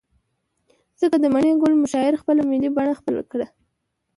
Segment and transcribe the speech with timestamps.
[0.99, 3.47] ځكه د مڼې گل مشاعرې خپله ملي بڼه خپله كړه.